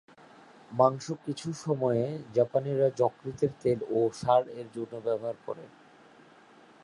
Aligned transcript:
মাংস 0.71 1.05
কিছু 1.25 1.47
সময়ে 1.63 2.05
জাপানিরা 2.33 2.87
যকৃতের 2.99 3.51
তেল 3.61 3.79
ও 3.91 3.99
সার 4.19 4.43
এর 4.59 4.67
জন্য 4.75 4.93
ব্যবহার 5.07 5.37
করে। 5.45 5.65